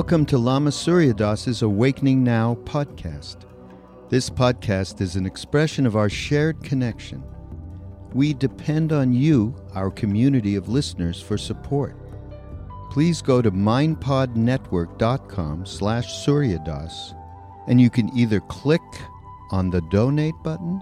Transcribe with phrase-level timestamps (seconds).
[0.00, 3.44] Welcome to Lama Surya Das's Awakening Now podcast.
[4.08, 7.22] This podcast is an expression of our shared connection.
[8.14, 11.98] We depend on you, our community of listeners, for support.
[12.90, 17.14] Please go to mindpodnetwork.com slash suryadas
[17.68, 18.80] and you can either click
[19.50, 20.80] on the donate button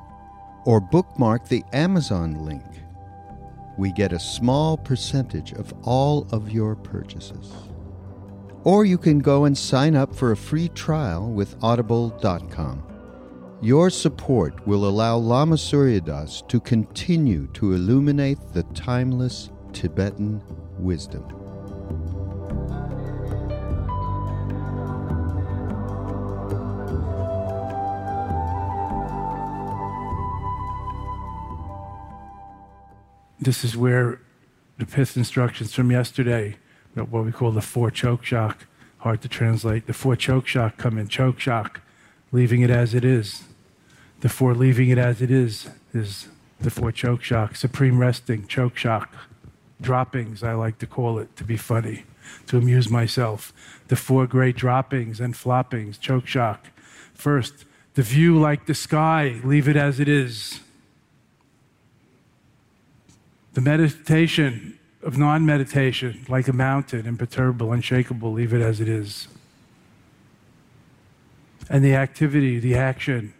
[0.65, 2.63] or bookmark the Amazon link.
[3.79, 7.68] We get a small percentage of all of your purchases.
[8.65, 12.83] Or you can go and sign up for a free trial with audible.com.
[13.61, 20.43] Your support will allow Lama Surya Das to continue to illuminate the timeless Tibetan
[20.79, 21.27] wisdom.
[33.41, 34.21] This is where
[34.79, 36.57] the pith instructions from yesterday
[37.05, 38.57] what we call the four chokshak,
[38.99, 39.87] hard to translate.
[39.87, 41.77] The four chokshak come in chokshak,
[42.33, 43.45] leaving it as it is.
[44.21, 46.29] The four leaving it as it is is
[46.61, 49.09] the four chokshak, supreme resting, chokshak,
[49.81, 52.05] droppings, I like to call it to be funny,
[52.49, 53.53] to amuse myself.
[53.89, 56.59] The four great droppings and floppings, chokshak.
[57.15, 60.61] First, the view like the sky, leave it as it is.
[63.55, 64.78] The meditation
[65.09, 69.27] of non meditation, like a mountain, imperturbable, unshakable, leave it as it is.
[71.71, 73.33] And the activity, the action,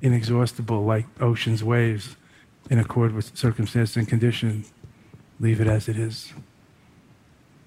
[0.00, 2.16] inexhaustible, like ocean's waves,
[2.70, 4.64] in accord with circumstance and condition,
[5.40, 6.32] leave it as it is.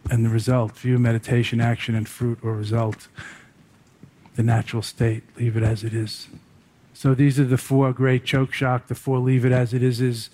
[0.10, 3.08] And the result, view, meditation, action, and fruit or result,
[4.36, 6.28] the natural state, leave it as it is.
[6.94, 10.32] So these are the four great chokshak, the four leave it as it is is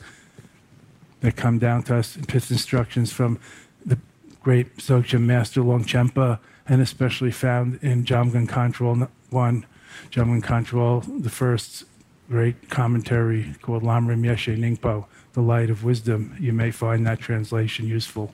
[1.25, 3.39] that come down to us in pith instructions from
[3.83, 3.97] the
[4.41, 9.65] great Dzogchen master Longchenpa, and especially found in Jamgon Kongtrul 1,
[10.11, 11.85] Jamgon Kongtrul, the first
[12.29, 16.35] great commentary called Lamrim Yeshe Ningpo, The Light of Wisdom.
[16.39, 18.33] You may find that translation useful.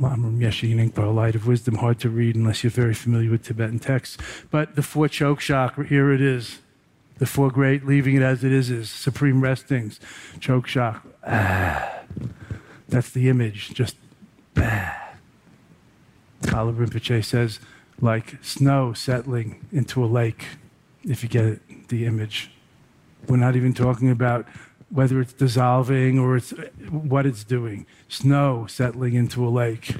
[0.00, 3.78] Lamrim Yeshe Ningpo, Light of Wisdom, hard to read unless you're very familiar with Tibetan
[3.78, 4.16] texts.
[4.50, 6.60] But the four choke chakra, here it is.
[7.18, 10.00] The four great, leaving it as it is, is supreme restings,
[10.38, 11.02] chokshak.
[11.26, 12.00] Ah.
[12.88, 13.96] That's the image, just
[14.56, 15.14] ah.
[16.42, 17.60] Kalu Rinpoche says,
[18.00, 20.46] like snow settling into a lake,
[21.04, 22.50] if you get it, the image.
[23.28, 24.46] We're not even talking about
[24.88, 26.50] whether it's dissolving or it's
[26.90, 27.86] what it's doing.
[28.08, 29.96] Snow settling into a lake.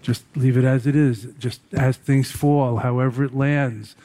[0.00, 1.28] Just leave it as it is.
[1.38, 3.96] Just as things fall, however it lands,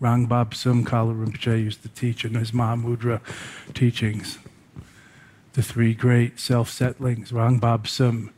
[0.00, 3.20] Rangbab Sum Kalu Rinpoche used to teach in his Mahamudra
[3.74, 4.38] teachings.
[5.54, 8.32] The three great self settlings, Rangbab Sum,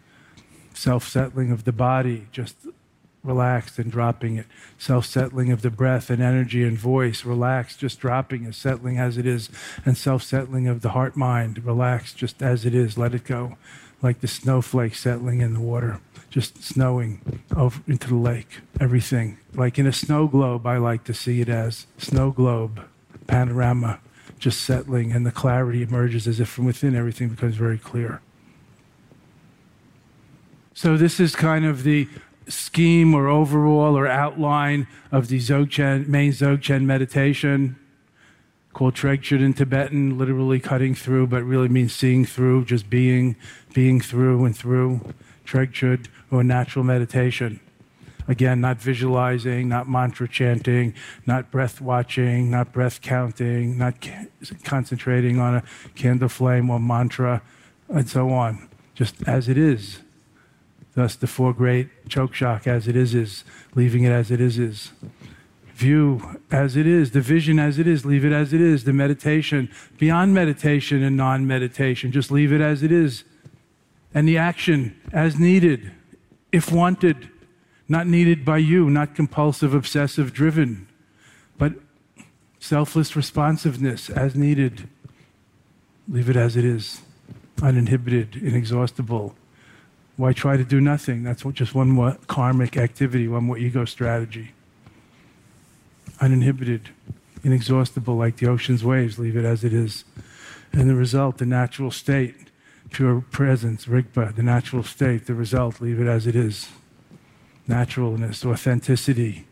[0.73, 2.57] self settling of the body, just
[3.23, 4.47] relaxed and dropping it.
[4.79, 9.19] Self settling of the breath and energy and voice, relaxed, just dropping it, settling as
[9.19, 9.51] it is.
[9.85, 13.59] And self settling of the heart mind, relaxed just as it is, let it go.
[14.03, 16.01] Like the snowflakes settling in the water,
[16.31, 19.39] just snowing over into the lake, everything.
[19.55, 22.81] Like in a snow globe, I like to see it as snow globe,
[23.27, 24.01] panorama,
[24.39, 28.21] just settling, and the clarity emerges as if from within everything becomes very clear.
[30.73, 32.09] So, this is kind of the
[32.49, 37.77] scheme or overall or outline of the Dzogchen, main Dzogchen meditation
[38.73, 43.37] called Trekchö in Tibetan, literally cutting through, but really means seeing through, just being,
[43.75, 45.01] being through and through.
[45.45, 47.61] Trekchö, or natural meditation.
[48.29, 50.95] Again, not visualizing, not mantra chanting,
[51.27, 54.27] not breath watching, not breath counting, not ca-
[54.63, 55.63] concentrating on a
[55.97, 57.43] candle flame or mantra,
[57.89, 58.69] and so on.
[58.95, 60.01] Just as it is.
[60.95, 63.43] Thus, the four great chokshak as it is is,
[63.75, 64.93] leaving it as it is is
[65.81, 68.93] view as it is, the vision as it is, leave it as it is, the
[68.93, 73.25] meditation, beyond meditation and non meditation, just leave it as it is.
[74.15, 75.91] And the action as needed,
[76.53, 77.31] if wanted,
[77.89, 80.87] not needed by you, not compulsive, obsessive, driven,
[81.57, 81.73] but
[82.59, 84.89] selfless responsiveness as needed.
[86.09, 87.01] Leave it as it is,
[87.63, 89.35] uninhibited, inexhaustible.
[90.17, 91.23] Why try to do nothing?
[91.23, 94.53] That's just one more karmic activity, one more ego strategy
[96.21, 96.91] uninhibited,
[97.43, 100.05] inexhaustible like the ocean's waves, leave it as it is.
[100.73, 102.51] And the result, the natural state,
[102.91, 106.69] pure presence, Rigpa, the natural state, the result, leave it as it is.
[107.67, 109.47] Naturalness, authenticity,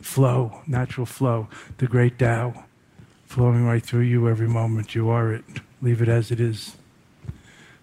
[0.00, 1.48] flow, natural flow,
[1.78, 2.64] the great Tao,
[3.26, 4.94] flowing right through you every moment.
[4.94, 5.44] You are it.
[5.82, 6.76] Leave it as it is.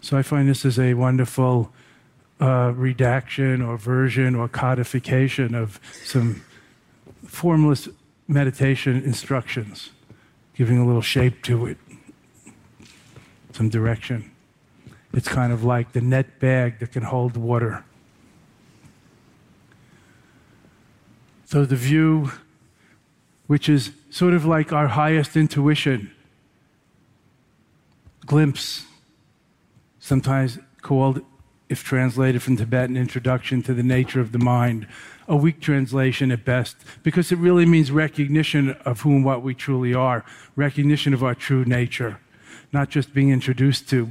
[0.02, 1.72] So I find this is a wonderful
[2.40, 6.42] uh, redaction or version or codification of some
[7.32, 7.88] formless
[8.28, 9.92] meditation instructions,
[10.54, 11.78] giving a little shape to it,
[13.54, 14.30] some direction.
[15.14, 17.86] It's kind of like the net bag that can hold water.
[21.46, 22.32] So the view,
[23.48, 26.12] which is sort of like our highest intuition,
[28.26, 28.86] glimpse,
[30.00, 31.22] sometimes called,
[31.70, 34.86] if translated from Tibetan, Introduction to the Nature of the Mind,
[35.32, 39.56] a weak translation at best, because it really means recognition of who and what we
[39.56, 40.26] truly are,
[40.58, 42.20] recognition of our true nature,
[42.74, 44.10] not just being introduced to.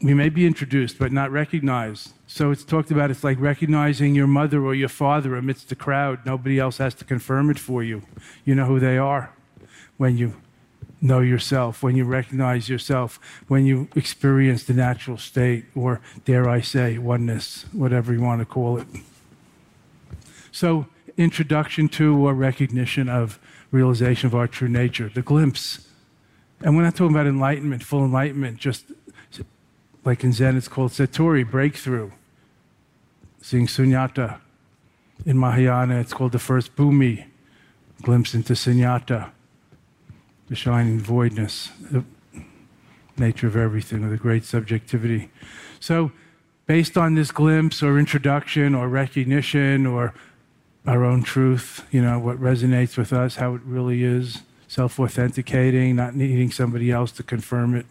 [0.00, 2.14] We may be introduced, but not recognized.
[2.26, 6.24] So it's talked about it's like recognizing your mother or your father amidst the crowd.
[6.24, 8.02] Nobody else has to confirm it for you.
[8.46, 9.34] You know who they are
[9.98, 10.40] when you
[11.02, 16.62] know yourself, when you recognize yourself, when you experience the natural state, or dare I
[16.62, 18.86] say, oneness, whatever you want to call it.
[20.54, 20.86] So,
[21.16, 23.40] introduction to or recognition of
[23.72, 25.88] realization of our true nature, the glimpse.
[26.60, 28.84] And we're not talking about enlightenment, full enlightenment, just
[30.04, 32.12] like in Zen, it's called Satori, breakthrough,
[33.42, 34.38] seeing sunyata.
[35.26, 37.24] In Mahayana, it's called the first bhumi,
[38.02, 39.32] glimpse into sunyata,
[40.46, 42.04] the shining voidness, the
[43.18, 45.30] nature of everything, or the great subjectivity.
[45.80, 46.12] So,
[46.66, 50.14] based on this glimpse or introduction or recognition or
[50.86, 55.96] our own truth, you know, what resonates with us, how it really is, self authenticating,
[55.96, 57.86] not needing somebody else to confirm it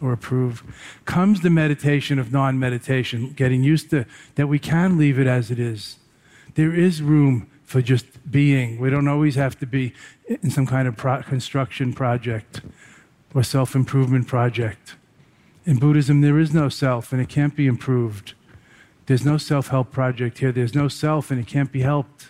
[0.00, 0.62] or approve,
[1.04, 5.50] comes the meditation of non meditation, getting used to that we can leave it as
[5.50, 5.98] it is.
[6.54, 8.80] There is room for just being.
[8.80, 9.94] We don't always have to be
[10.26, 12.62] in some kind of pro- construction project
[13.34, 14.96] or self improvement project.
[15.64, 18.34] In Buddhism, there is no self and it can't be improved.
[19.10, 20.52] There's no self help project here.
[20.52, 22.28] There's no self, and it can't be helped.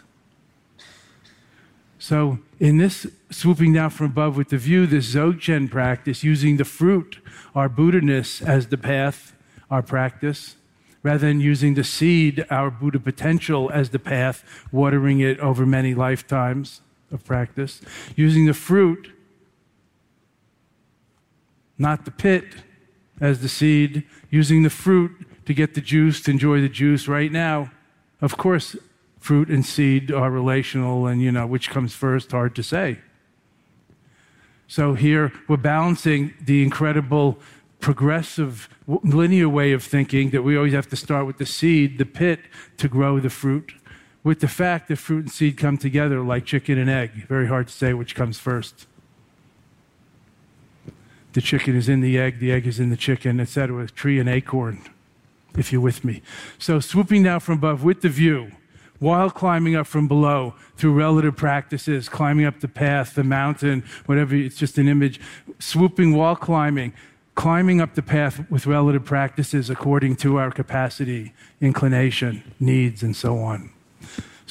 [1.98, 6.64] So, in this swooping down from above with the view, this Dzogchen practice, using the
[6.64, 7.18] fruit,
[7.54, 9.34] our Buddha ness, as the path,
[9.70, 10.56] our practice,
[11.02, 15.92] rather than using the seed, our Buddha potential, as the path, watering it over many
[15.94, 16.80] lifetimes
[17.12, 17.82] of practice,
[18.16, 19.12] using the fruit,
[21.76, 22.46] not the pit,
[23.20, 27.32] as the seed, using the fruit to get the juice, to enjoy the juice right
[27.32, 27.70] now.
[28.20, 28.76] Of course,
[29.18, 32.98] fruit and seed are relational, and you know, which comes first, hard to say.
[34.66, 37.38] So here we're balancing the incredible
[37.80, 42.04] progressive linear way of thinking that we always have to start with the seed, the
[42.04, 42.40] pit,
[42.76, 43.72] to grow the fruit,
[44.22, 47.26] with the fact that fruit and seed come together like chicken and egg.
[47.26, 48.86] Very hard to say which comes first.
[51.32, 53.88] The chicken is in the egg, the egg is in the chicken, etc.
[53.88, 54.82] Tree and acorn
[55.56, 56.22] if you're with me.
[56.58, 58.52] So, swooping down from above with the view,
[59.00, 64.34] while climbing up from below through relative practices, climbing up the path, the mountain, whatever,
[64.34, 65.18] it's just an image,
[65.58, 66.92] swooping while climbing,
[67.34, 73.38] climbing up the path with relative practices according to our capacity, inclination, needs, and so
[73.38, 73.70] on.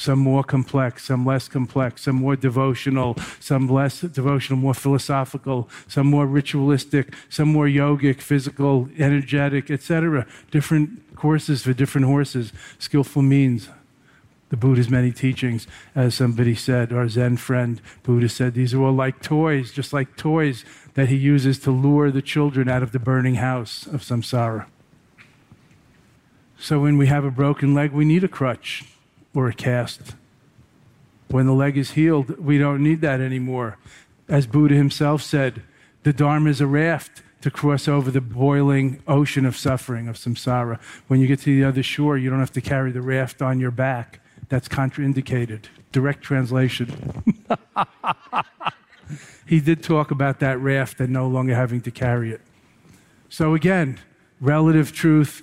[0.00, 6.06] Some more complex, some less complex, some more devotional, some less devotional, more philosophical, some
[6.06, 10.26] more ritualistic, some more yogic, physical, energetic, etc.
[10.50, 13.68] Different courses for different horses, skillful means.
[14.48, 18.94] The Buddha's many teachings, as somebody said, our Zen friend Buddha said, these are all
[18.94, 20.64] like toys, just like toys
[20.94, 24.64] that he uses to lure the children out of the burning house of samsara.
[26.58, 28.82] So when we have a broken leg, we need a crutch
[29.34, 30.14] or a cast.
[31.28, 33.78] When the leg is healed, we don't need that anymore.
[34.28, 35.62] As Buddha himself said,
[36.02, 40.80] the Dharma is a raft to cross over the boiling ocean of suffering of samsara.
[41.06, 43.60] When you get to the other shore, you don't have to carry the raft on
[43.60, 44.20] your back.
[44.48, 45.66] That's contraindicated.
[45.92, 47.36] Direct translation.
[49.46, 52.40] he did talk about that raft and no longer having to carry it.
[53.28, 54.00] So, again,
[54.40, 55.42] relative truth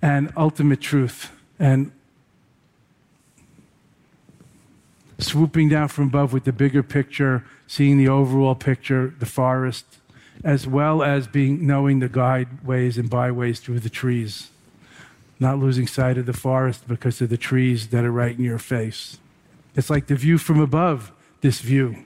[0.00, 1.30] and ultimate truth.
[1.58, 1.92] And
[5.22, 9.84] swooping down from above with the bigger picture, seeing the overall picture, the forest,
[10.44, 14.50] as well as being knowing the guideways and byways through the trees.
[15.38, 18.58] Not losing sight of the forest because of the trees that are right in your
[18.58, 19.18] face.
[19.74, 22.04] It's like the view from above, this view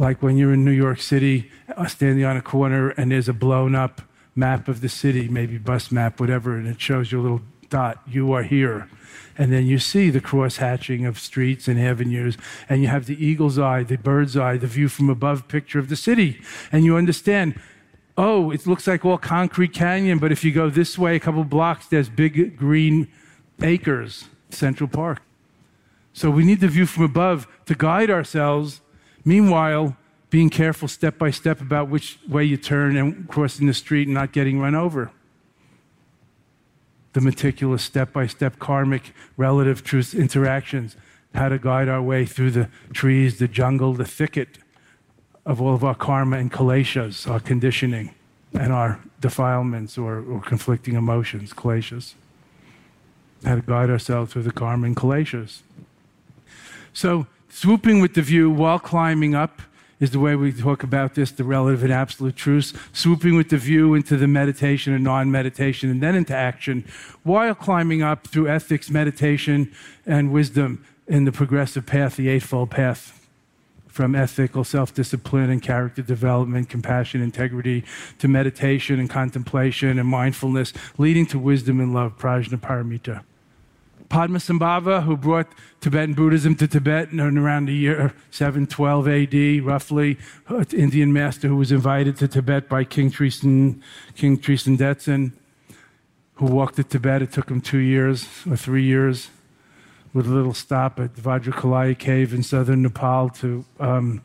[0.00, 3.34] like when you're in New York City, uh, standing on a corner and there's a
[3.34, 4.00] blown up
[4.34, 8.02] map of the city, maybe bus map, whatever, and it shows you a little dot,
[8.06, 8.88] you are here.
[9.38, 12.36] And then you see the cross hatching of streets and avenues,
[12.68, 15.88] and you have the eagle's eye, the bird's eye, the view from above picture of
[15.88, 16.42] the city.
[16.70, 17.58] And you understand,
[18.18, 21.44] oh, it looks like all concrete canyon, but if you go this way a couple
[21.44, 23.08] blocks, there's big green
[23.62, 25.22] acres, Central Park.
[26.12, 28.82] So we need the view from above to guide ourselves
[29.24, 29.96] Meanwhile,
[30.30, 34.14] being careful step by step about which way you turn and crossing the street and
[34.14, 35.10] not getting run over.
[37.12, 40.96] The meticulous step by step karmic relative truth interactions,
[41.34, 44.58] how to guide our way through the trees, the jungle, the thicket
[45.44, 48.14] of all of our karma and kleshas, our conditioning,
[48.52, 52.14] and our defilements or, or conflicting emotions, kleshas.
[53.44, 55.62] How to guide ourselves through the karma and kleshas.
[56.92, 59.60] So, Swooping with the view while climbing up
[60.00, 62.72] is the way we talk about this, the relative and absolute truths.
[62.92, 66.84] Swooping with the view into the meditation and non meditation and then into action
[67.22, 69.70] while climbing up through ethics, meditation,
[70.06, 73.16] and wisdom in the progressive path, the Eightfold Path.
[73.88, 77.84] From ethical self discipline and character development, compassion, integrity,
[78.20, 83.24] to meditation and contemplation and mindfulness, leading to wisdom and love, prajnaparamita.
[84.10, 85.46] Padmasambhava, who brought
[85.80, 91.56] Tibetan Buddhism to Tibet in around the year 712 AD, roughly, an Indian master who
[91.56, 93.80] was invited to Tibet by King Trisong,
[94.16, 95.32] King Trisong Detsen,
[96.34, 97.22] who walked to Tibet.
[97.22, 99.30] It took him two years or three years,
[100.12, 104.22] with a little stop at the Vajrakilaya cave in southern Nepal to um,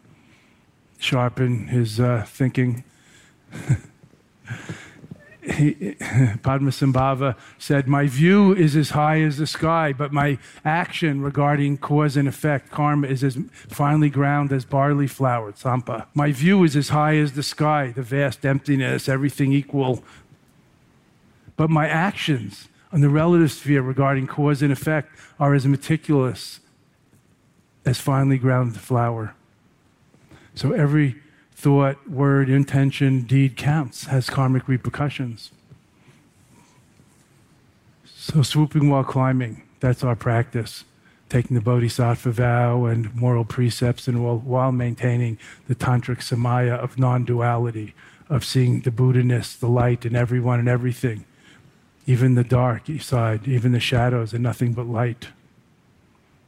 [0.98, 2.84] sharpen his uh, thinking.
[5.46, 12.18] Padmasambhava said, My view is as high as the sky, but my action regarding cause
[12.18, 13.38] and effect, karma, is as
[13.68, 16.08] finely ground as barley flour, tsampa.
[16.14, 20.04] My view is as high as the sky, the vast emptiness, everything equal.
[21.56, 25.10] But my actions on the relative sphere regarding cause and effect
[25.40, 26.60] are as meticulous
[27.86, 29.36] as finely ground flour.
[30.56, 31.18] So every
[31.56, 35.52] thought, word, intention, deed counts, has karmic repercussions.
[38.06, 40.84] So, swooping while climbing, that's our practice.
[41.30, 47.00] Taking the bodhisattva vow and moral precepts, and while, while maintaining the tantric samaya of
[47.00, 47.96] non duality,
[48.30, 51.26] of seeing the Buddha-ness, the light in everyone and everything,
[52.06, 55.30] even the dark side, even the shadows, and nothing but light.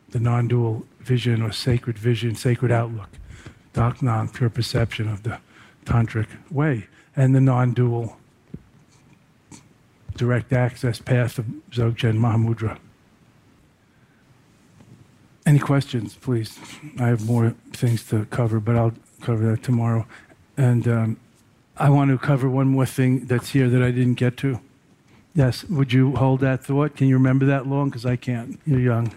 [0.10, 3.10] The non dual vision or sacred vision, sacred outlook.
[3.78, 5.38] Daknang, pure perception of the
[5.86, 8.18] tantric way, and the non dual
[10.16, 12.80] direct access path of Dzogchen Mahamudra.
[15.46, 16.58] Any questions, please?
[17.00, 20.08] I have more things to cover, but I'll cover that tomorrow.
[20.58, 21.20] And um,
[21.78, 24.60] I want to cover one more thing that's here that I didn't get to.
[25.36, 26.96] Yes, would you hold that thought?
[26.96, 27.90] Can you remember that long?
[27.90, 28.60] Because I can't.
[28.66, 29.14] You're young.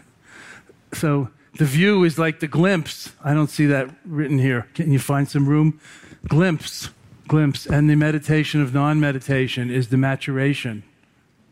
[0.92, 3.12] So, the view is like the glimpse.
[3.24, 4.68] I don't see that written here.
[4.74, 5.80] Can you find some room?
[6.28, 6.90] Glimpse,
[7.28, 7.66] glimpse.
[7.66, 10.82] And the meditation of non meditation is the maturation,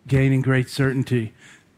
[0.07, 1.35] gaining great certainty.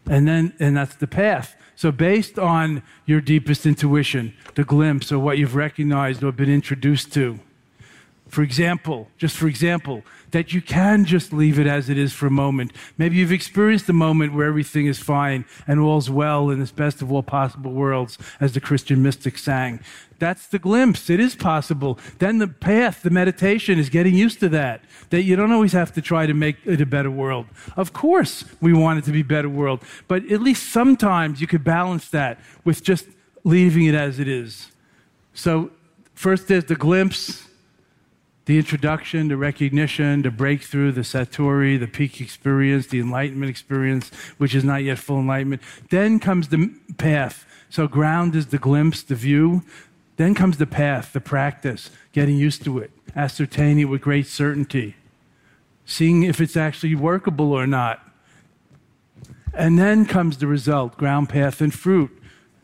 [0.08, 1.56] And then, and that's the path.
[1.76, 7.12] So, based on your deepest intuition, the glimpse, or what you've recognized or been introduced
[7.14, 7.40] to,
[8.30, 12.28] For example, just for example, that you can just leave it as it is for
[12.28, 12.72] a moment.
[12.96, 17.02] Maybe you've experienced a moment where everything is fine and all's well in this best
[17.02, 19.80] of all possible worlds, as the Christian mystic sang.
[20.20, 21.10] That's the glimpse.
[21.10, 21.98] It is possible.
[22.20, 24.82] Then the path, the meditation is getting used to that.
[25.08, 27.46] That you don't always have to try to make it a better world.
[27.76, 29.82] Of course, we want it to be a better world.
[30.06, 33.06] But at least sometimes you could balance that with just
[33.42, 34.70] leaving it as it is.
[35.34, 35.72] So,
[36.14, 37.49] first there's the glimpse
[38.50, 44.56] the introduction, the recognition, the breakthrough, the satori, the peak experience, the enlightenment experience, which
[44.56, 45.62] is not yet full enlightenment.
[45.90, 47.46] Then comes the path.
[47.68, 49.62] So, ground is the glimpse, the view.
[50.16, 54.96] Then comes the path, the practice, getting used to it, ascertaining it with great certainty,
[55.84, 58.04] seeing if it's actually workable or not.
[59.54, 62.10] And then comes the result, ground, path, and fruit.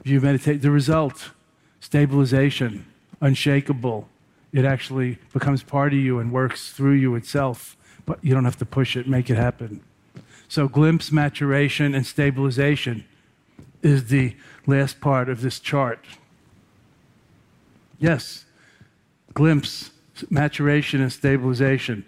[0.03, 1.31] You meditate, the result,
[1.79, 2.87] stabilization,
[3.21, 4.09] unshakable
[4.57, 8.57] it actually becomes part of you and works through you itself, but you don't have
[8.57, 9.83] to push it, make it happen.
[10.49, 13.05] So, glimpse, maturation, and stabilization
[13.83, 14.35] is the
[14.67, 16.07] last part of this chart.
[17.99, 18.47] Yes,
[19.35, 19.91] glimpse,
[20.31, 22.07] maturation, and stabilization.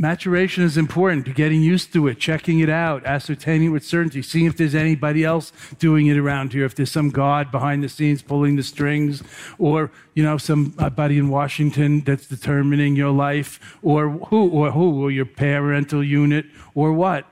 [0.00, 4.46] Maturation is important to getting used to it, checking it out, ascertaining with certainty, seeing
[4.46, 5.50] if there's anybody else
[5.80, 9.24] doing it around here, if there's some God behind the scenes pulling the strings,
[9.58, 15.02] or you know somebody uh, in Washington that's determining your life, or who, or who,
[15.02, 17.26] or your parental unit, or what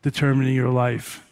[0.00, 1.22] determining your life.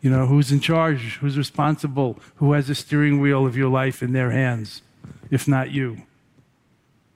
[0.00, 4.02] You know who's in charge, who's responsible, who has the steering wheel of your life
[4.02, 4.82] in their hands,
[5.30, 6.02] if not you.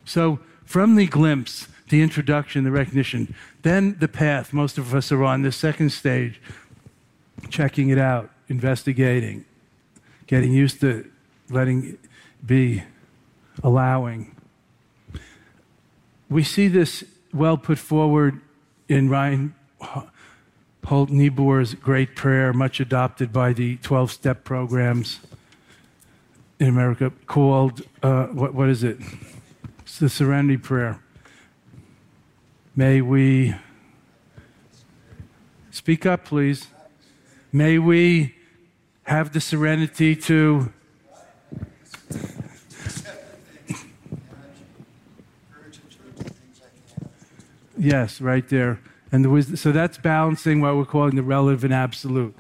[0.05, 3.35] So from the glimpse the introduction, the recognition.
[3.63, 6.41] Then the path most of us are on, the second stage,
[7.51, 9.45] checking it out, investigating,
[10.27, 11.11] getting used to
[11.51, 11.99] letting
[12.45, 12.83] be,
[13.63, 14.35] allowing.
[16.29, 17.05] We see this
[17.35, 18.41] well put forward
[18.89, 19.55] in Ryan
[20.85, 25.21] Holt Niebuhr's great prayer, much adopted by the 12 step programs
[26.59, 28.99] in America, called, uh, what, what is it?
[29.81, 31.01] It's the Serenity Prayer.
[32.77, 33.57] May we
[35.73, 36.69] speak up, please.
[37.53, 38.37] May we
[39.03, 40.73] have the serenity to.
[47.77, 48.81] yes, right there.
[49.11, 52.37] And the wisdom, so that's balancing what we're calling the relative and absolute.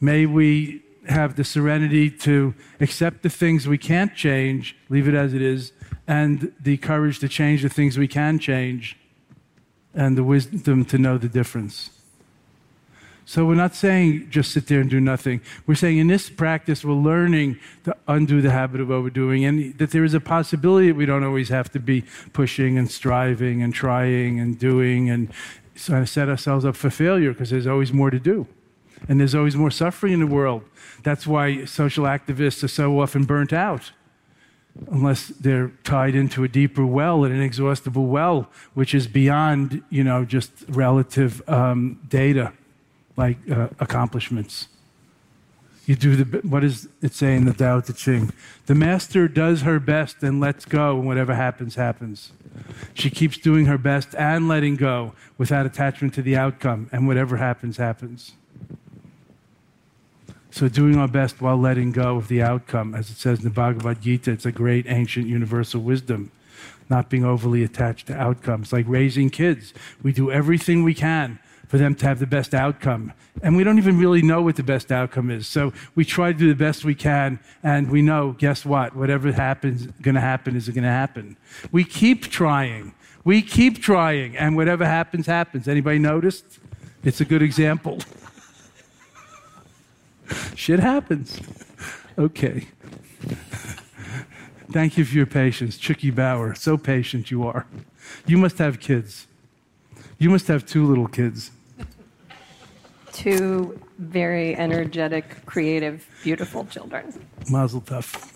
[0.00, 5.34] May we have the serenity to accept the things we can't change, leave it as
[5.34, 5.72] it is,
[6.08, 8.96] and the courage to change the things we can change
[9.96, 11.90] and the wisdom to know the difference.
[13.28, 15.40] So we're not saying just sit there and do nothing.
[15.66, 19.90] We're saying in this practice, we're learning to undo the habit of overdoing and that
[19.90, 23.74] there is a possibility that we don't always have to be pushing and striving and
[23.74, 25.32] trying and doing and
[25.90, 28.46] uh, set ourselves up for failure because there's always more to do.
[29.08, 30.62] And there's always more suffering in the world.
[31.02, 33.90] That's why social activists are so often burnt out
[34.90, 40.24] unless they're tied into a deeper well, an inexhaustible well, which is beyond, you know,
[40.24, 42.52] just relative um, data,
[43.16, 44.68] like uh, accomplishments.
[45.86, 48.32] You do the, what does it say in the Tao Te Ching?
[48.66, 52.32] The master does her best and lets go, and whatever happens, happens.
[52.92, 57.36] She keeps doing her best and letting go without attachment to the outcome, and whatever
[57.36, 58.32] happens, happens.
[60.56, 63.50] So, doing our best while letting go of the outcome, as it says in the
[63.50, 66.32] Bhagavad Gita, it's a great ancient universal wisdom.
[66.88, 68.72] Not being overly attached to outcomes.
[68.72, 73.12] Like raising kids, we do everything we can for them to have the best outcome.
[73.42, 75.46] And we don't even really know what the best outcome is.
[75.46, 78.96] So we try to do the best we can, and we know, guess what?
[78.96, 81.36] Whatever happens, going to happen is going to happen.
[81.70, 82.94] We keep trying.
[83.24, 85.68] We keep trying, and whatever happens, happens.
[85.68, 86.60] Anybody noticed?
[87.04, 87.98] It's a good example.
[90.54, 91.40] Shit happens.
[92.18, 92.68] Okay.
[94.70, 95.76] Thank you for your patience.
[95.78, 97.66] Chicky Bauer, so patient you are.
[98.26, 99.26] You must have kids.
[100.18, 101.50] You must have two little kids.
[103.12, 107.12] Two very energetic, creative, beautiful children.
[107.50, 108.32] Mazel tov.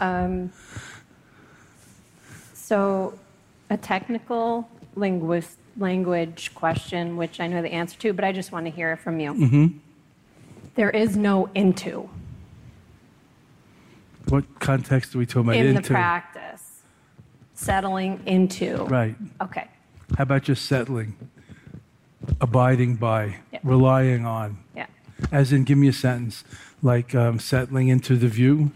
[0.00, 0.52] Um,
[2.54, 3.18] so,
[3.70, 8.66] a technical linguist language question, which I know the answer to, but I just want
[8.66, 9.32] to hear it from you.
[9.32, 9.66] Mm-hmm.
[10.74, 12.08] There is no into.
[14.28, 15.56] What context are we talking about?
[15.56, 15.82] In into?
[15.82, 16.82] the practice.
[17.54, 18.84] Settling into.
[18.84, 19.16] Right.
[19.40, 19.68] Okay.
[20.16, 21.16] How about just settling?
[22.40, 23.60] Abiding by, yeah.
[23.62, 24.58] relying on.
[24.74, 24.86] Yeah.
[25.32, 26.44] As in, give me a sentence
[26.82, 28.72] like um, settling into the view.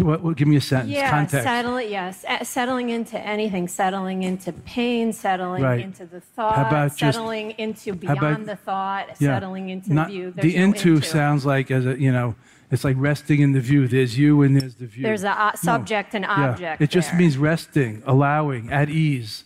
[0.00, 0.90] What, give me a sentence.
[0.92, 1.44] Yeah, Context.
[1.44, 1.90] settling.
[1.90, 5.80] Yes, settling into anything, settling into pain, settling Right.
[5.80, 9.36] into the thought, How about just- settling into beyond about- the thought, Yeah.
[9.36, 10.30] settling into Not- the view.
[10.32, 12.34] the There's no into, sounds like as a you know,
[12.70, 13.88] it's like resting in the view.
[13.88, 15.04] There's you and there's the view.
[15.04, 16.60] There's a uh, subject and object.
[16.60, 16.76] Yeah.
[16.84, 17.20] It just there.
[17.20, 19.44] means resting, allowing, at ease.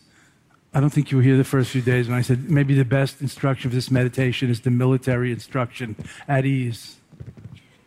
[0.75, 2.85] I don't think you were here the first few days when I said maybe the
[2.85, 5.95] best instruction for this meditation is the military instruction,
[6.27, 6.97] at ease.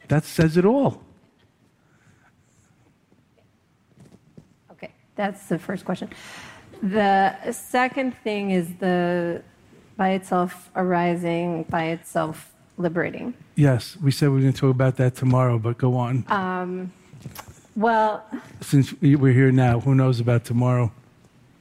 [0.08, 1.02] That says it all.
[4.72, 6.10] Okay, that's the first question.
[6.82, 9.42] The second thing is the
[9.98, 13.34] by itself arising, by itself liberating.
[13.56, 16.26] Yes, we said we were going to talk about that tomorrow, but go on.
[16.28, 16.88] Uh,
[17.78, 18.24] Well,
[18.62, 20.92] Since we- we're here now, who knows about tomorrow?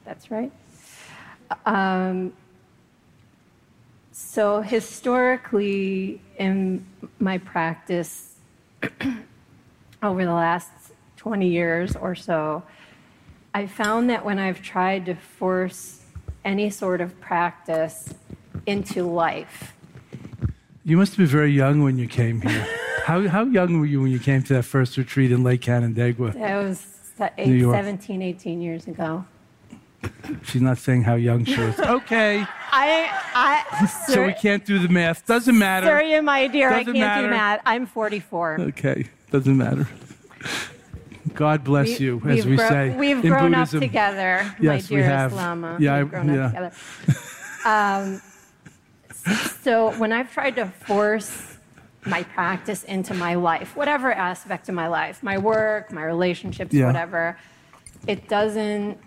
[0.05, 0.51] That's right.
[1.65, 2.31] Um,
[4.11, 6.85] so historically, in
[7.19, 8.35] my practice
[10.03, 10.69] over the last
[11.17, 12.63] 20 years or so,
[13.55, 16.01] I found that when I've tried to force
[16.43, 18.13] any sort of practice
[18.65, 19.71] into life,
[20.83, 22.67] You must be very young when you came here.
[23.05, 26.31] how, how young were you when you came to that first retreat in Lake Canandaigua?
[26.31, 26.85] that was
[27.37, 29.23] eight, 17, 18 years ago.
[30.43, 31.79] She's not saying how young she is.
[31.99, 35.25] Okay, I, I, so we can't do the math.
[35.25, 35.87] Doesn't matter.
[35.87, 37.27] Sorry, my dear, Doesn't can't matter.
[37.27, 37.61] do math.
[37.65, 38.57] I'm 44.
[38.59, 39.87] Okay, doesn't matter.
[41.35, 42.89] God bless you, as we've gro- say.
[42.95, 43.77] We've grown Buddhism.
[43.79, 45.33] up together, my Yes, we dearest have.
[45.33, 45.77] Lama.
[45.79, 46.45] Yeah, we've grown yeah.
[46.45, 46.71] up together.
[47.65, 48.21] Um,
[49.61, 51.57] so when I've tried to force
[52.05, 56.85] my practice into my life, whatever aspect of my life, my work, my relationships, Yeah.
[56.87, 57.37] whatever,
[58.07, 58.97] it doesn't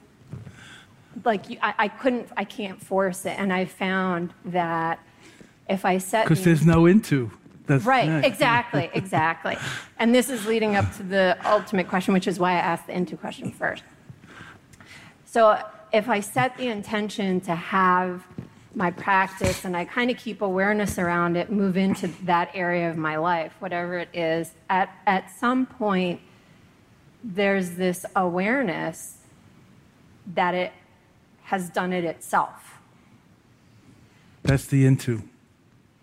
[1.24, 4.98] like you, I, I couldn't, I can't force it, and I found that
[5.68, 7.30] if I set Because there's no into.
[7.68, 9.56] That's Right, exactly, exactly.
[9.98, 12.94] And this is leading up to the ultimate question, which is why I asked the
[12.94, 13.84] into question first.
[15.26, 18.24] So if I set the intention to have
[18.74, 22.96] my practice and I kind of keep awareness around it, move into that area of
[22.96, 26.20] my life, whatever it is, at, at some point,
[27.22, 29.18] there's this awareness
[30.34, 30.72] that it
[31.44, 32.78] has done it itself.
[34.42, 35.22] That's the into.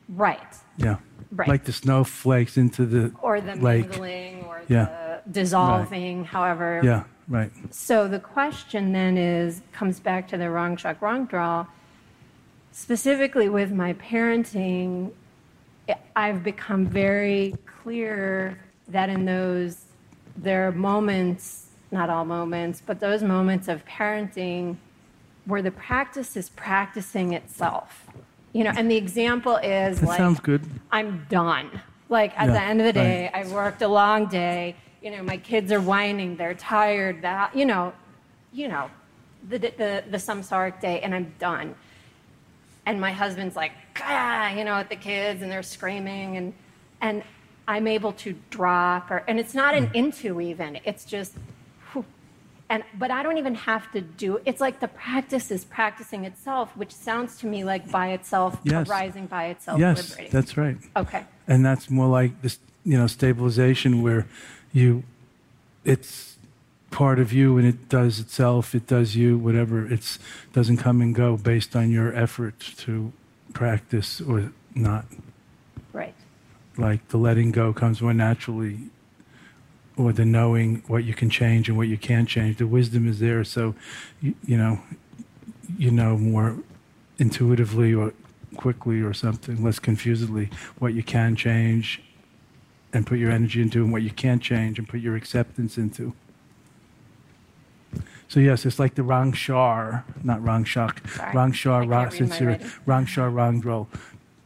[0.10, 0.40] Right.
[0.78, 0.98] Yeah.
[1.32, 1.48] Right.
[1.50, 3.90] Like the snowflakes into the Or the lake.
[3.90, 4.86] mingling or Yeah.
[4.86, 7.52] the dissolving, however Yeah, right.
[7.72, 11.66] So the question then is comes back to the wrong shuck, wrong draw.
[12.72, 15.12] Specifically with my parenting,
[16.16, 18.58] I've become very clear
[18.88, 19.86] that in those
[20.38, 24.78] there are moments, not all moments, but those moments of parenting
[25.46, 28.08] where the practice is practicing itself.
[28.56, 30.62] You know, and the example is That like sounds good.
[30.90, 31.70] I'm done.
[32.08, 33.42] Like at Yeah, the end of the day, right.
[33.42, 34.78] I've worked a long day.
[35.02, 37.22] You know, my kids are whining, they're tired.
[37.22, 37.92] That you know,
[38.54, 38.90] you know,
[39.50, 41.76] the the the samsaric day, and I'm done.
[42.86, 46.54] And my husband's like, ah, you know, at the kids, and they're screaming, and
[47.02, 47.24] and
[47.68, 49.84] I'm able to drop, or and it's not Hmm.
[49.84, 50.80] an into even.
[50.86, 51.34] It's just.
[52.70, 56.76] And, but I don't even have to do it's like the practice is practicing itself,
[56.76, 58.90] which sounds to me like by itself, Yes.
[58.90, 60.32] arising by itself, Yes, liberating.
[60.32, 60.78] that's right.
[60.98, 61.24] Okay.
[61.48, 64.26] and that's more like this you know stabilization where
[64.74, 65.04] you
[65.84, 66.38] it's
[66.92, 70.18] part of you and it does itself it does you whatever it's
[70.54, 73.12] doesn't come and go based on your effort to
[73.54, 75.06] practice or not
[75.94, 76.14] Right.
[76.78, 78.78] like the letting go comes more naturally
[79.98, 82.58] or the knowing what you can change and what you can't change.
[82.58, 83.44] The wisdom is there.
[83.44, 83.76] So
[84.22, 84.80] you, you know
[85.78, 86.58] you know more
[87.18, 88.14] intuitively or
[88.56, 92.02] quickly or something less confusedly what you can change
[92.94, 96.14] and put your energy into and what you can't change and put your acceptance into.
[98.28, 102.04] So yes it's like the rang shar not rang shak Sorry, rang shar can't ra,
[102.04, 102.72] read since my you're writing.
[102.86, 103.88] rang shar rang dro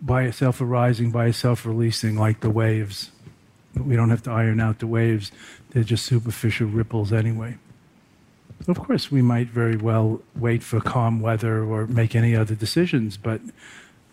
[0.01, 3.11] by itself arising by itself releasing like the waves
[3.83, 5.31] we don't have to iron out the waves
[5.71, 7.57] they're just superficial ripples anyway
[8.67, 13.17] of course, we might very well wait for calm weather or make any other decisions,
[13.17, 13.41] but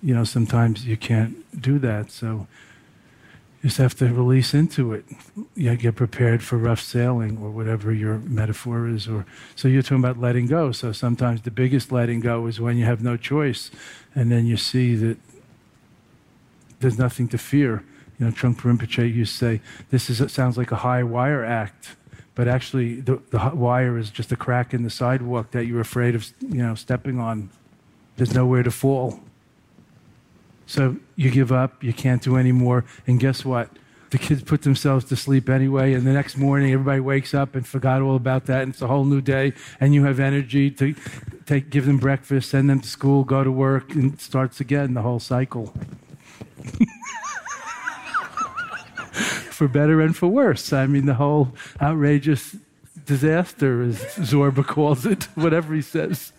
[0.03, 2.11] you know sometimes you can't do that.
[2.11, 2.47] So
[3.63, 5.05] you just have to release into it.
[5.55, 9.09] You get prepared for rough sailing or whatever your metaphor is.
[9.09, 9.27] Or
[9.57, 10.71] so you're talking about letting go.
[10.73, 13.71] So sometimes the biggest letting go is when you have no choice,
[14.15, 15.19] and then you see that
[16.81, 17.83] there's nothing to fear.
[18.19, 21.97] You know, Trungpa Rinpoche used to say, "This is sounds like a high wire act."
[22.37, 26.15] but actually the, the wire is just a crack in the sidewalk that you're afraid
[26.15, 27.49] of you know stepping on
[28.17, 29.21] there's nowhere to fall
[30.67, 33.71] so you give up you can't do any more and guess what
[34.11, 37.67] the kids put themselves to sleep anyway, and the next morning everybody wakes up and
[37.67, 40.95] forgot all about that, and it's a whole new day, and you have energy to
[41.45, 44.95] take, give them breakfast, send them to school, go to work, and it starts again
[44.95, 45.75] the whole cycle.
[49.17, 50.73] for better and for worse.
[50.73, 52.57] I mean, the whole outrageous
[53.05, 56.33] disaster, as Zorba calls it, whatever he says.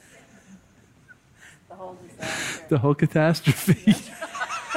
[1.70, 2.66] The whole disaster.
[2.70, 3.96] The whole catastrophe.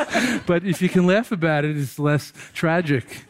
[0.47, 3.25] but if you can laugh about it, it's less tragic.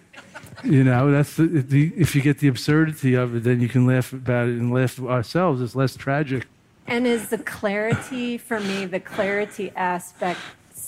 [0.63, 3.87] You know, that's the, the, if you get the absurdity of it, then you can
[3.87, 5.63] laugh about it and laugh ourselves.
[5.63, 6.47] It's less tragic.
[6.87, 10.41] And is the clarity for me, the clarity aspect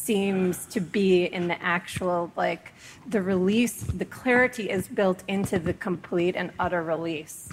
[0.05, 2.73] seems to be in the actual, like,
[3.07, 7.49] the release, the clarity is built into the complete and utter release.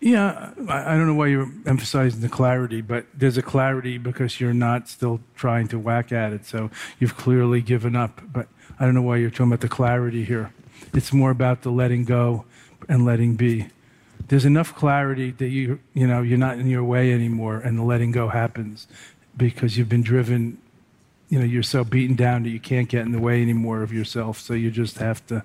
[0.00, 4.38] Yeah, I, I don't know why you're emphasizing the clarity, but there's a clarity because
[4.38, 6.44] you're not still trying to whack at it.
[6.44, 8.20] So you've clearly given up.
[8.30, 8.48] But
[8.78, 10.52] I don't know why you're talking about the clarity here.
[10.92, 12.44] It's more about the letting go
[12.86, 13.68] and letting be.
[14.28, 17.82] There's enough clarity that you you know you're not in your way anymore, and the
[17.82, 18.86] letting go happens
[19.36, 20.58] because you've been driven.
[21.34, 23.92] You know, you're so beaten down that you can't get in the way anymore of
[23.92, 24.38] yourself.
[24.38, 25.42] So you just have to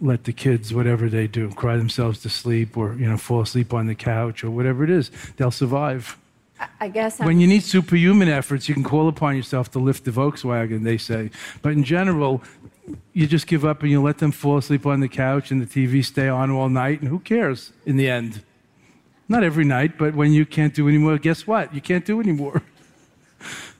[0.00, 3.74] let the kids, whatever they do, cry themselves to sleep or, you know, fall asleep
[3.74, 6.16] on the couch or whatever it is, they'll survive.
[6.78, 10.04] I guess I'm, When you need superhuman efforts, you can call upon yourself to lift
[10.04, 11.32] the Volkswagen, they say.
[11.60, 12.44] But in general,
[13.12, 15.66] you just give up and you let them fall asleep on the couch and the
[15.66, 18.44] TV stay on all night, and who cares in the end?
[19.28, 21.74] Not every night, but when you can't do anymore, guess what?
[21.74, 22.62] You can't do anymore.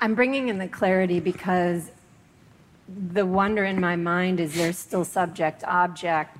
[0.00, 1.90] I'm bringing in the clarity because
[3.12, 6.38] the wonder in my mind is there's still subject object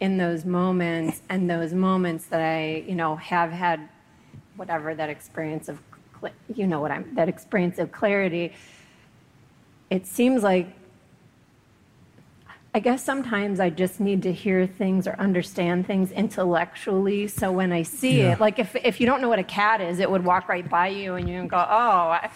[0.00, 3.88] in those moments and those moments that I, you know, have had
[4.56, 5.80] whatever that experience of,
[6.54, 8.52] you know what I'm, that experience of clarity.
[9.90, 10.68] It seems like,
[12.74, 17.26] I guess sometimes I just need to hear things or understand things intellectually.
[17.26, 18.34] So when I see Yeah.
[18.34, 20.68] it, like if, if you don't know what a cat is, it would walk right
[20.68, 21.60] by you and you go, oh,
[22.10, 22.30] I,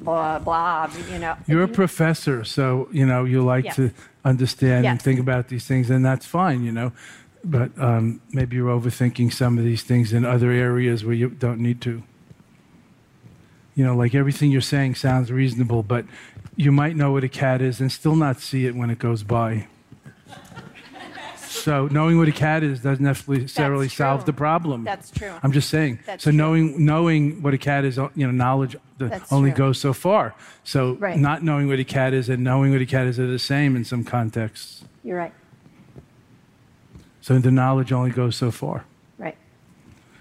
[0.00, 1.36] blah, blah, you know.
[1.46, 3.76] You're a professor, so, you know, you like Yes.
[3.76, 3.90] to
[4.24, 6.92] understand and think about these things, and that's fine, you know.
[7.44, 11.60] But um, maybe you're overthinking some of these things in other areas where you don't
[11.60, 12.02] need to.
[13.74, 16.06] You know, like everything you're saying sounds reasonable, but
[16.56, 19.22] you might know what a cat is and still not see it when it goes
[19.22, 19.68] by.
[21.48, 24.26] So knowing what a cat is doesn't necessarily That's solve true.
[24.26, 24.84] the problem.
[24.84, 25.32] That's true.
[25.42, 26.00] I'm just saying.
[26.06, 26.36] That's so true.
[26.36, 29.58] knowing knowing what a cat is, you know, knowledge That's only true.
[29.58, 30.34] goes so far.
[30.64, 31.18] So Right.
[31.18, 33.76] not knowing what a cat is and knowing what a cat is are the same
[33.76, 34.84] in some contexts.
[35.04, 35.32] You're right,
[37.20, 38.84] So the knowledge only goes so far.
[39.18, 39.36] right.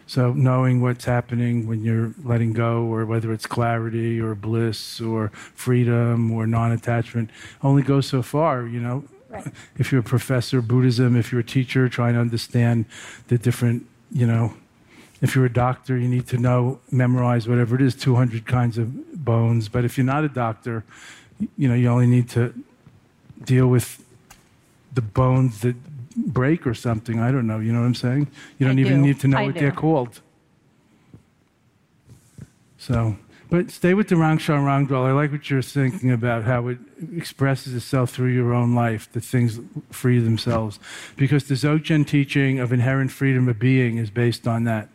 [0.08, 5.30] So knowing what's happening when you're letting go, or whether it's clarity or bliss or
[5.34, 7.32] freedom or non-attachment,
[7.64, 8.68] only goes so far.
[8.68, 9.48] You know, Right.
[9.78, 12.86] if you're a professor of Buddhism, if you're a teacher trying to understand
[13.28, 14.54] the different, you know,
[15.22, 19.24] if you're a doctor, you need to know, memorize whatever it is, 200 kinds of
[19.26, 19.70] bones.
[19.70, 20.84] But if you're not a doctor,
[21.58, 22.54] you know, you only need to
[23.44, 24.04] deal with
[24.94, 25.76] the bones that
[26.16, 27.20] break or something.
[27.20, 27.60] I don't know.
[27.60, 28.28] You know what I'm saying?
[28.58, 29.08] You don't even do.
[29.08, 29.60] need to know I what do.
[29.60, 30.22] they're called.
[32.78, 33.18] So,
[33.50, 35.06] but stay with the Rangshar Rangdral.
[35.06, 36.80] I like what you're thinking about how it
[37.16, 39.60] expresses itself through your own life, that things
[39.92, 40.80] free themselves.
[41.16, 44.90] Because the Dzogchen teaching of inherent freedom of being is based on that.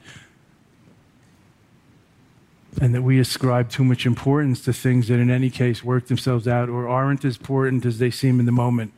[2.80, 6.48] And that we ascribe too much importance to things that, in any case, work themselves
[6.48, 8.92] out or aren't as important as they seem in the moment.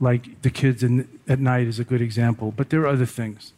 [0.00, 2.52] Like the kids in, at night is a good example.
[2.54, 3.52] But there are other things,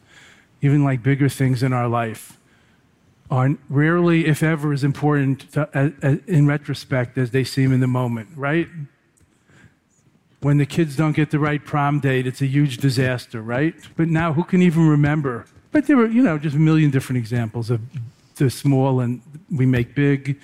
[0.61, 2.38] even like bigger things in our life
[3.31, 7.79] are rarely, if ever, as important to, a, a, in retrospect as they seem in
[7.79, 8.67] the moment, right?
[10.41, 13.75] When the kids don't get the right prom date, it's a huge disaster, right?
[13.95, 15.45] But now, who can even remember?
[15.71, 17.81] But there were, you know, just a million different examples of
[18.35, 20.39] the small and we make big.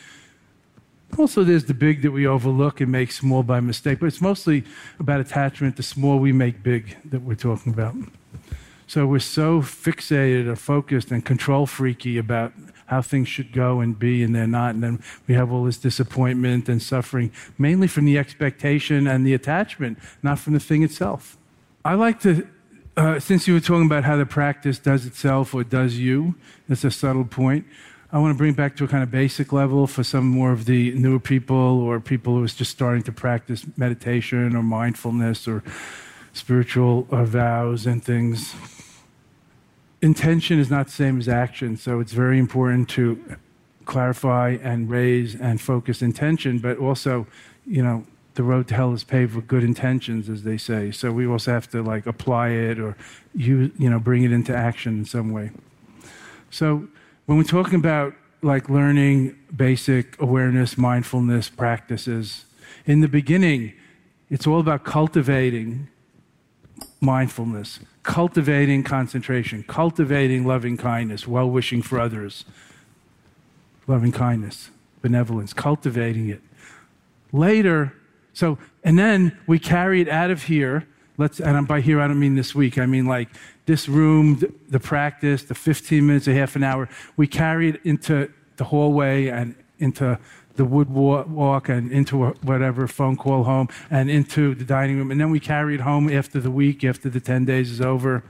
[1.17, 4.63] Also, there's the big that we overlook and make small by mistake, but it's mostly
[4.99, 5.77] about attachment.
[5.77, 7.95] The small we make big that we're talking about.
[8.87, 12.53] So we're so fixated or focused and control freaky about
[12.85, 14.75] how things should go and be, and they're not.
[14.75, 19.33] And then we have all this disappointment and suffering, mainly from the expectation and the
[19.33, 21.37] attachment, not from the thing itself.
[21.83, 22.47] I like to,
[22.97, 26.35] uh, since you were talking about how the practice does itself or does you,
[26.67, 27.65] that's a subtle point.
[28.11, 30.65] I want to bring back to a kind of basic level for some more of
[30.65, 35.63] the newer people or people who are just starting to practice meditation or mindfulness or
[36.31, 38.53] spiritual uh, vows and things
[40.05, 43.37] intention is not the same as action, so it's very important to
[43.85, 47.25] clarify and raise and focus intention, but also,
[47.65, 50.91] you know, the road to hell is paved with good intentions, as they say.
[50.91, 52.95] So we also have to like apply it or
[53.33, 55.51] you you know bring it into action in some way.
[56.49, 56.87] So
[57.25, 62.45] when we're talking about like learning basic awareness, mindfulness practices,
[62.85, 63.73] in the beginning,
[64.29, 65.87] it's all about cultivating
[67.01, 72.45] mindfulness, cultivating concentration, cultivating loving kindness, well wishing for others,
[73.87, 74.69] loving kindness,
[75.01, 76.41] benevolence, cultivating it.
[77.31, 77.93] Later,
[78.33, 80.87] so, and then we carry it out of here.
[81.17, 82.77] Let's, and by here, I don't mean this week.
[82.77, 83.29] I mean like
[83.65, 86.89] this room, the, practice, the 15 minutes, a half an hour.
[87.17, 90.19] We carry it into the hallway and into
[90.55, 95.11] the wood walk and into whatever phone call home and into the dining room.
[95.11, 98.23] And then we carry it home after the week, after the 10 days is over.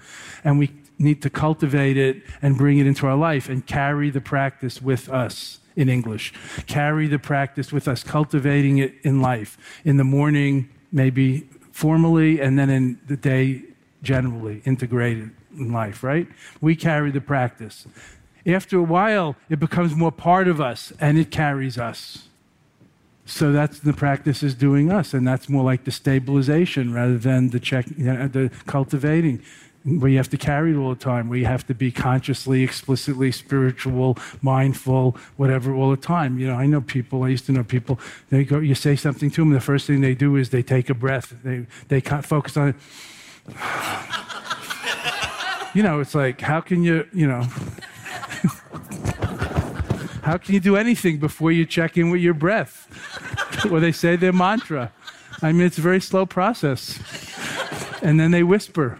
[0.44, 4.22] And we need to cultivate it and bring it into our life and carry the
[4.22, 6.34] practice with us in English.
[6.68, 9.58] Carry the practice with us, cultivating it in life.
[9.84, 13.64] In the morning, maybe formally, and then in the day,
[14.02, 16.28] generally, integrated in life, right?
[16.62, 17.86] We carry the practice.
[18.46, 22.28] After a while, it becomes more part of us and it carries us.
[23.26, 27.50] So that's the practice is doing us, and that's more like the stabilization rather than
[27.50, 29.42] the check, you know, the cultivating
[29.84, 32.64] where you have to carry it all the time, where you have to be consciously,
[32.64, 36.40] explicitly spiritual, mindful, whatever, all the time.
[36.40, 37.24] You know, I know people.
[37.24, 38.00] I used to know people.
[38.30, 40.90] They go, you say something to them, the first thing they do is they take
[40.90, 41.36] a breath.
[41.44, 42.76] They they can't focus on it.
[45.76, 47.48] you know, it's like how can you, you know.
[50.26, 52.88] How can you do anything before you check in with your breath?
[53.72, 54.92] or they say their mantra.
[55.44, 57.00] I mean, it's a very slow process.
[58.02, 58.98] And then they whisper.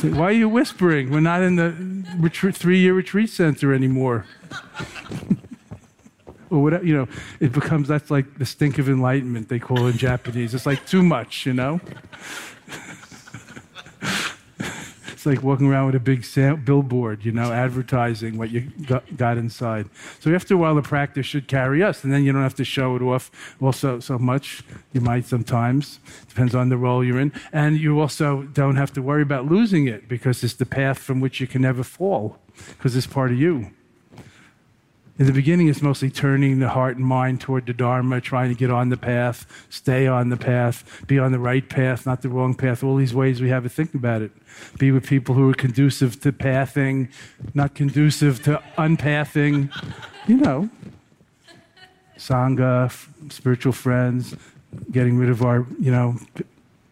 [0.00, 1.10] Why are you whispering?
[1.10, 1.74] We're not in the
[2.16, 4.24] retreat, three-year retreat center anymore.
[6.50, 9.98] or whatever, you know, it becomes that's like the stink of enlightenment they call in
[9.98, 10.54] Japanese.
[10.54, 11.78] It's like too much, you know.
[15.26, 16.24] Like walking around with a big
[16.64, 19.88] billboard, you know, advertising what you got, got, inside.
[20.20, 22.64] So after a while, the practice should carry us, and then you don't have to
[22.64, 24.62] show it off also so much.
[24.92, 29.02] You might sometimes, depends on the role you're in, and you also don't have to
[29.02, 32.38] worry about losing it because it's the path from which you can never fall
[32.76, 33.70] because it's part of you.
[35.18, 38.54] In the beginning, it's mostly turning the heart and mind toward the Dharma, trying to
[38.54, 42.28] get on the path, stay on the path, be on the right path, not the
[42.28, 42.84] wrong path.
[42.84, 44.30] All these ways we have to think about it.
[44.78, 47.08] Be with people who are conducive to pathing,
[47.54, 49.70] not conducive to unpathing.
[50.26, 50.70] You know,
[52.18, 52.92] Sangha,
[53.32, 54.36] spiritual friends,
[54.90, 56.18] getting rid of our, you know,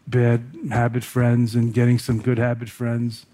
[0.07, 3.27] bad habit friends and getting some good habit friends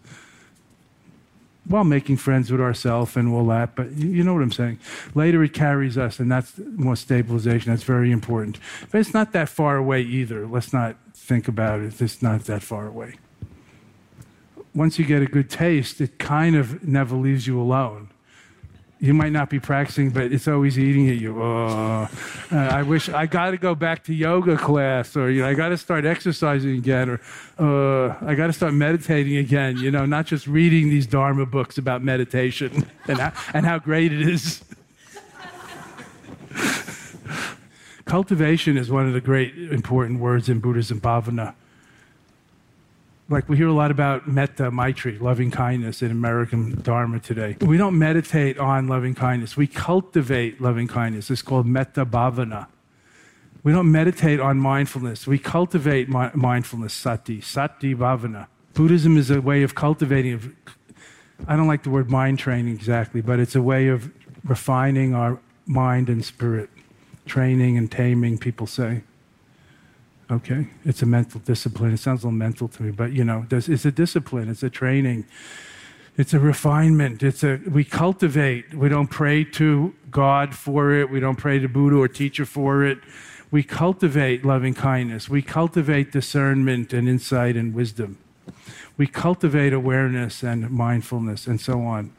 [1.71, 4.81] while making friends with ourselves and all that, but you know what I'm saying.
[5.15, 7.71] Later it carries us, and that's more stabilization.
[7.71, 8.59] That's very important.
[8.91, 10.49] But it's not that far away either.
[10.49, 12.01] Let's not think about it.
[12.01, 13.15] It's not that far away.
[14.75, 18.09] Once you get a good taste, it kind of never leaves you alone
[19.01, 21.43] you might not be practicing, but it's always eating at you.
[21.43, 22.07] Oh,
[22.53, 25.55] uh, I wish I got to go back to yoga class, or you know, I
[25.55, 27.21] got to start exercising again, or
[27.59, 29.79] uh, I got to start meditating again.
[29.79, 34.13] You know, not just reading these Dharma books about meditation and how, and how great
[34.13, 34.63] it is.
[38.05, 41.55] Cultivation is one of the great important words in Buddhism, bhavana
[43.31, 47.57] like we hear a lot about metta, maitri, loving kindness in American Dharma today.
[47.61, 49.57] We don't meditate on loving kindness.
[49.57, 51.31] We cultivate loving kindness.
[51.31, 52.67] It's called metta bhavana.
[53.63, 55.29] We don't meditate on mindfulness.
[55.29, 58.49] We cultivate mi- mindfulness, sati, sati bhavana.
[58.75, 60.57] Buddhism is a way of cultivating.
[61.47, 64.11] I don't like the word mind training exactly, but it's a way of
[64.45, 66.69] refining our mind and spirit,
[67.27, 69.03] training and taming, people say.
[70.31, 71.93] Okay, it's a mental discipline.
[71.93, 74.49] It sounds a little mental to me, but you know, it's a discipline.
[74.49, 75.25] It's a training.
[76.17, 77.23] It's a refinement.
[77.23, 78.73] It's a we cultivate.
[78.75, 81.11] We don't pray to God for it.
[81.11, 82.99] We don't pray to Buddha or teacher for it.
[83.51, 85.29] We cultivate loving kindness.
[85.29, 88.19] We cultivate discernment and insight and wisdom.
[88.97, 92.13] We cultivate awareness and mindfulness and so on.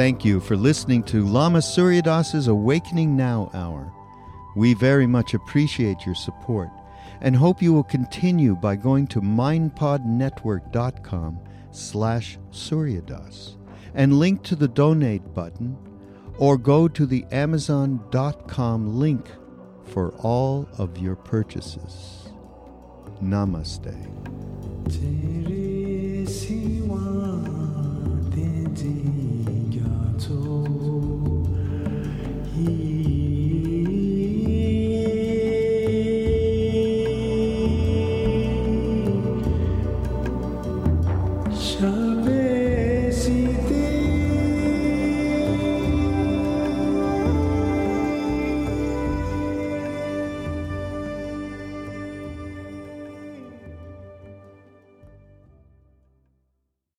[0.00, 3.92] Thank you for listening to Lama Surya Das's Awakening Now Hour.
[4.56, 6.70] We very much appreciate your support
[7.20, 11.40] and hope you will continue by going to mindpodnetwork.com
[11.70, 13.56] slash suryadas
[13.92, 15.76] and link to the donate button
[16.38, 19.28] or go to the amazon.com link
[19.84, 22.30] for all of your purchases.
[23.22, 23.94] Namaste.